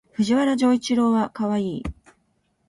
[0.13, 1.83] 藤原丈一郎はかわいい